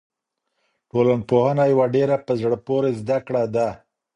ټولنپوهنه 0.89 1.63
یوه 1.73 1.85
ډېره 1.95 2.15
په 2.25 2.33
زړه 2.41 2.57
پورې 2.67 2.89
زده 3.01 3.17
کړه 3.27 3.43
ده. 3.55 3.69